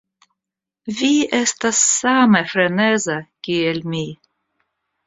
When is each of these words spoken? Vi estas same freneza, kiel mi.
Vi 1.01 1.09
estas 1.41 1.83
same 1.91 2.43
freneza, 2.55 3.21
kiel 3.49 3.83
mi. 3.95 4.05